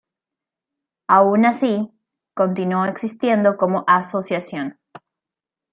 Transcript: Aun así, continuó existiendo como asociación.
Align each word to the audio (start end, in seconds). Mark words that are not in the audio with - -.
Aun 1.09 1.45
así, 1.45 1.91
continuó 2.33 2.85
existiendo 2.85 3.55
como 3.55 3.83
asociación. 3.85 4.79